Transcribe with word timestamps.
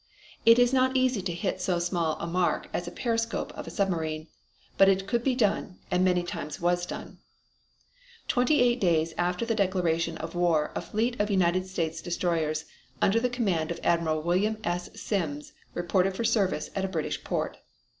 It 0.47 0.57
is 0.57 0.73
not 0.73 0.97
easy 0.97 1.21
to 1.21 1.31
hit 1.31 1.61
so 1.61 1.77
small 1.77 2.17
a 2.19 2.25
mark 2.25 2.67
as 2.73 2.85
the 2.85 2.91
periscope 2.91 3.51
of 3.51 3.67
a 3.67 3.69
submarine, 3.69 4.29
but 4.75 4.89
it 4.89 5.05
could 5.05 5.23
be 5.23 5.35
done 5.35 5.77
and 5.91 6.03
many 6.03 6.23
times 6.23 6.59
was 6.59 6.87
done. 6.87 7.19
Twenty 8.27 8.61
eight 8.61 8.79
days 8.81 9.13
after 9.15 9.45
the 9.45 9.53
declaration 9.53 10.17
of 10.17 10.33
war 10.33 10.71
a 10.73 10.81
fleet 10.81 11.19
of 11.19 11.29
United 11.29 11.67
States 11.67 12.01
destroyers 12.01 12.65
under 12.99 13.19
the 13.19 13.29
command 13.29 13.69
of 13.69 13.79
Admiral 13.83 14.23
William 14.23 14.57
S. 14.63 14.89
Sims 14.99 15.53
reported 15.75 16.15
for 16.15 16.23
service 16.25 16.71
at 16.73 16.83
a 16.83 16.87
British 16.89 17.23
port. 17.23 17.59